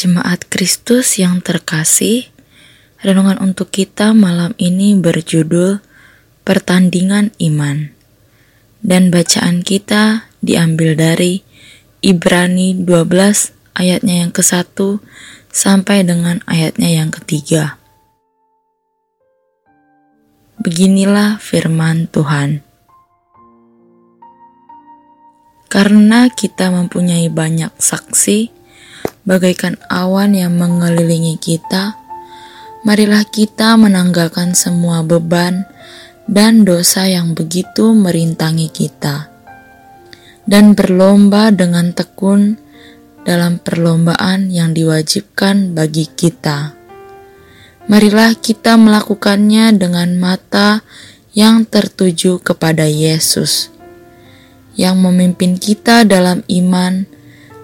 [0.00, 2.32] Jemaat Kristus yang terkasih,
[3.04, 5.84] renungan untuk kita malam ini berjudul
[6.40, 7.92] Pertandingan Iman.
[8.80, 11.44] Dan bacaan kita diambil dari
[12.00, 14.72] Ibrani 12 ayatnya yang ke-1
[15.52, 17.76] sampai dengan ayatnya yang ketiga.
[20.64, 22.64] Beginilah firman Tuhan.
[25.68, 28.59] Karena kita mempunyai banyak saksi,
[29.24, 31.96] bagaikan awan yang mengelilingi kita,
[32.82, 35.68] marilah kita menanggalkan semua beban
[36.30, 39.28] dan dosa yang begitu merintangi kita,
[40.48, 42.56] dan berlomba dengan tekun
[43.26, 46.72] dalam perlombaan yang diwajibkan bagi kita.
[47.90, 50.86] Marilah kita melakukannya dengan mata
[51.34, 53.70] yang tertuju kepada Yesus,
[54.78, 57.10] yang memimpin kita dalam iman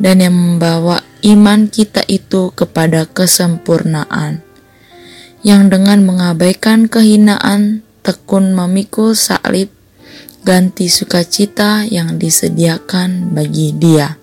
[0.00, 4.40] dan yang membawa iman kita itu kepada kesempurnaan,
[5.44, 9.68] yang dengan mengabaikan kehinaan tekun memikul salib
[10.42, 14.18] ganti sukacita yang disediakan bagi dia,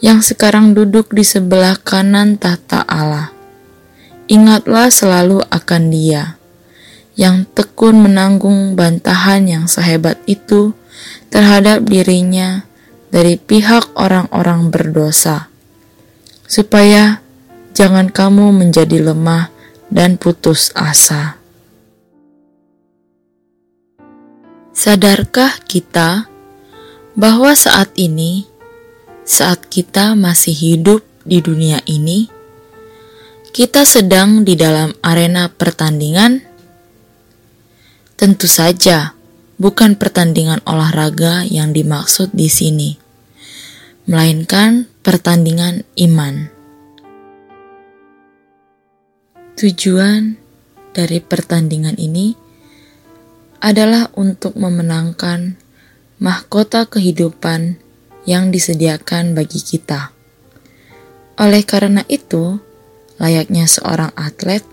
[0.00, 3.32] yang sekarang duduk di sebelah kanan tahta Allah.
[4.28, 6.36] Ingatlah selalu akan dia,
[7.16, 10.76] yang tekun menanggung bantahan yang sehebat itu
[11.32, 12.67] terhadap dirinya
[13.08, 15.48] dari pihak orang-orang berdosa
[16.48, 17.20] supaya
[17.76, 19.52] jangan kamu menjadi lemah
[19.92, 21.36] dan putus asa.
[24.72, 26.30] Sadarkah kita
[27.18, 28.46] bahwa saat ini,
[29.26, 32.30] saat kita masih hidup di dunia ini,
[33.50, 36.46] kita sedang di dalam arena pertandingan?
[38.14, 39.17] Tentu saja,
[39.58, 42.90] bukan pertandingan olahraga yang dimaksud di sini
[44.08, 46.48] melainkan pertandingan iman.
[49.58, 50.40] Tujuan
[50.96, 52.32] dari pertandingan ini
[53.60, 55.60] adalah untuk memenangkan
[56.24, 57.76] mahkota kehidupan
[58.24, 60.16] yang disediakan bagi kita.
[61.36, 62.56] Oleh karena itu,
[63.20, 64.64] layaknya seorang atlet,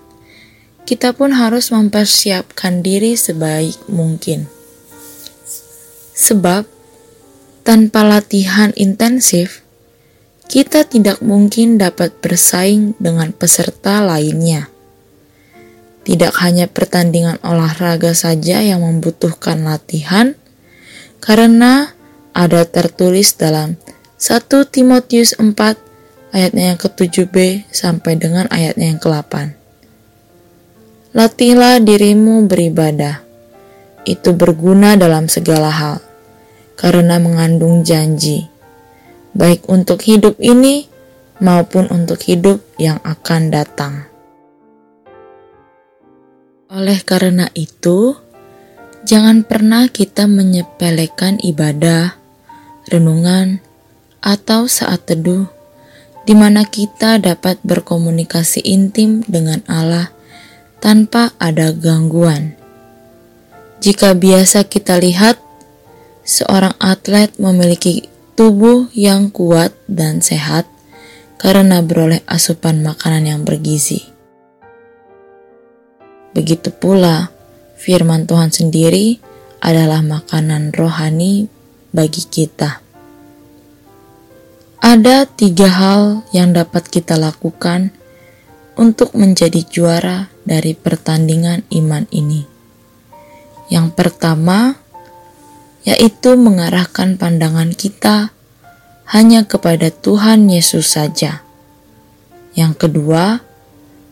[0.88, 4.55] kita pun harus mempersiapkan diri sebaik mungkin.
[6.16, 6.64] Sebab
[7.68, 9.60] tanpa latihan intensif,
[10.48, 14.72] kita tidak mungkin dapat bersaing dengan peserta lainnya.
[16.06, 20.38] Tidak hanya pertandingan olahraga saja yang membutuhkan latihan,
[21.20, 21.92] karena
[22.32, 23.76] ada tertulis dalam
[24.22, 25.52] 1 Timotius 4
[26.30, 29.58] ayatnya yang ke-7b sampai dengan ayatnya yang ke-8.
[31.18, 33.25] Latihlah dirimu beribadah.
[34.06, 35.98] Itu berguna dalam segala hal
[36.78, 38.46] karena mengandung janji,
[39.34, 40.86] baik untuk hidup ini
[41.42, 43.94] maupun untuk hidup yang akan datang.
[46.70, 48.20] Oleh karena itu,
[49.08, 52.20] jangan pernah kita menyepelekan ibadah,
[52.92, 53.64] renungan,
[54.20, 55.48] atau saat teduh,
[56.26, 60.10] di mana kita dapat berkomunikasi intim dengan Allah
[60.82, 62.65] tanpa ada gangguan.
[63.84, 65.38] Jika biasa kita lihat
[66.26, 70.68] seorang atlet memiliki tubuh yang kuat dan sehat
[71.36, 74.08] karena beroleh asupan makanan yang bergizi.
[76.36, 77.32] Begitu pula,
[77.80, 79.20] firman Tuhan sendiri
[79.64, 81.48] adalah makanan rohani
[81.96, 82.84] bagi kita.
[84.84, 87.90] Ada tiga hal yang dapat kita lakukan
[88.76, 92.55] untuk menjadi juara dari pertandingan iman ini.
[93.70, 94.78] Yang pertama,
[95.86, 98.34] yaitu mengarahkan pandangan kita
[99.10, 101.46] hanya kepada Tuhan Yesus saja.
[102.58, 103.46] Yang kedua,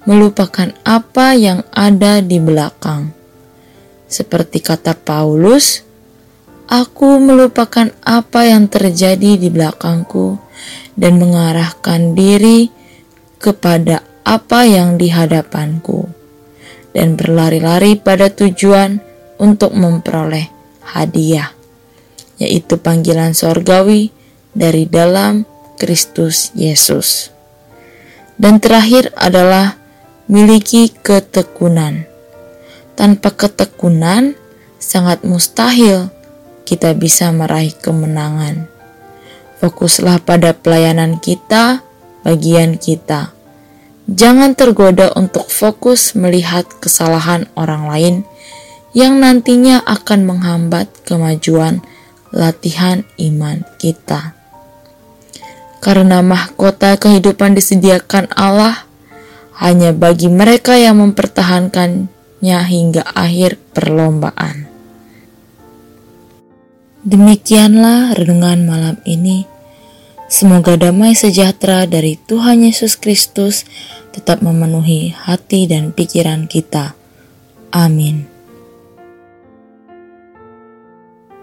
[0.05, 3.15] melupakan apa yang ada di belakang.
[4.05, 5.81] Seperti kata Paulus,
[6.69, 10.37] aku melupakan apa yang terjadi di belakangku
[10.93, 12.69] dan mengarahkan diri
[13.41, 16.07] kepada apa yang di hadapanku
[16.93, 19.01] dan berlari-lari pada tujuan
[19.43, 20.47] untuk memperoleh
[20.95, 21.51] hadiah
[22.39, 24.15] yaitu panggilan sorgawi
[24.55, 25.43] dari dalam
[25.75, 27.29] Kristus Yesus.
[28.39, 29.77] Dan terakhir adalah
[30.31, 32.09] miliki ketekunan.
[32.93, 34.37] Tanpa ketekunan,
[34.77, 36.09] sangat mustahil
[36.63, 38.69] kita bisa meraih kemenangan.
[39.61, 41.85] Fokuslah pada pelayanan kita,
[42.25, 43.31] bagian kita.
[44.03, 48.15] Jangan tergoda untuk fokus melihat kesalahan orang lain
[48.93, 51.81] yang nantinya akan menghambat kemajuan
[52.33, 54.37] latihan iman kita.
[55.83, 58.87] karena mahkota kehidupan disediakan Allah
[59.59, 64.71] hanya bagi mereka yang mempertahankannya hingga akhir perlombaan.
[67.03, 69.43] Demikianlah renungan malam ini.
[70.31, 73.67] Semoga damai sejahtera dari Tuhan Yesus Kristus
[74.15, 76.95] tetap memenuhi hati dan pikiran kita.
[77.75, 78.32] Amin.